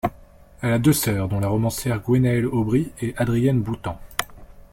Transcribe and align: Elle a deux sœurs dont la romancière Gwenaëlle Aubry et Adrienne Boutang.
Elle 0.63 0.73
a 0.73 0.79
deux 0.79 0.93
sœurs 0.93 1.27
dont 1.29 1.39
la 1.39 1.47
romancière 1.49 1.99
Gwenaëlle 2.01 2.47
Aubry 2.47 2.91
et 3.03 3.13
Adrienne 3.17 3.61
Boutang. 3.61 3.99